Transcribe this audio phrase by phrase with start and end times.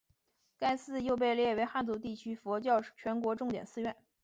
[0.57, 3.95] 该寺又被列为汉族地区佛教全国重点寺院。